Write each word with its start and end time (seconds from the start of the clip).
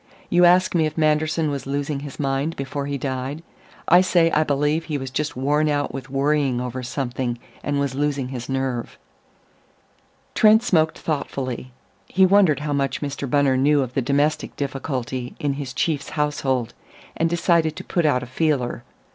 You 0.31 0.45
ask 0.45 0.73
me 0.73 0.87
if 0.87 0.97
Manderson 0.97 1.51
was 1.51 1.67
losing 1.67 1.99
his 1.99 2.19
mind 2.19 2.55
before 2.55 2.87
he 2.87 2.97
died. 2.97 3.43
I 3.87 4.01
say 4.01 4.31
I 4.31 4.43
believe 4.43 4.85
he 4.85 4.97
was 4.97 5.11
just 5.11 5.35
worn 5.35 5.69
out 5.69 5.93
with 5.93 6.09
worrying 6.09 6.59
over 6.59 6.81
something, 6.81 7.37
and 7.61 7.79
was 7.79 7.93
losing 7.93 8.29
his 8.29 8.49
nerve." 8.49 8.97
Trent 10.33 10.63
smoked 10.63 10.97
thoughtfully. 10.97 11.71
He 12.07 12.25
wondered 12.25 12.61
how 12.61 12.73
much 12.73 13.01
Mr. 13.01 13.29
Bunner 13.29 13.57
knew 13.57 13.83
of 13.83 13.93
the 13.93 14.01
domestic 14.01 14.55
difficulty 14.55 15.35
in 15.39 15.53
his 15.53 15.71
chief's 15.71 16.09
household, 16.09 16.73
and 17.15 17.29
decided 17.29 17.75
to 17.75 17.83
put 17.83 18.03
out 18.03 18.23
a 18.23 18.25
feeler. 18.25 18.83